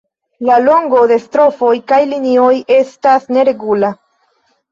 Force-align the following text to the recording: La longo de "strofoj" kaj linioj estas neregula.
La 0.47 0.53
longo 0.61 1.01
de 1.11 1.17
"strofoj" 1.25 1.73
kaj 1.91 1.99
linioj 2.13 2.49
estas 2.79 3.29
neregula. 3.37 3.93